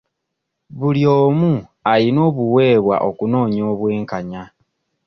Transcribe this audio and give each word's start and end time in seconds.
Buli 0.77 1.01
omu 1.19 1.51
ayina 1.91 2.19
obuweebwa 2.29 2.95
okunoonya 3.09 3.61
obw'enkanya. 3.71 4.43